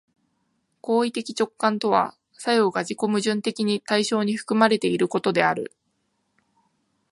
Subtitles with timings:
[0.81, 5.75] 行為的直観とは作用が自己矛盾的に対象に含まれていることである。